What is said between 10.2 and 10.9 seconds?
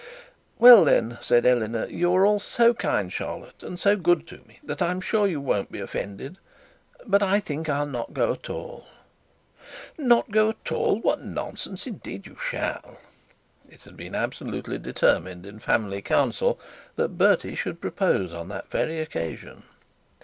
go at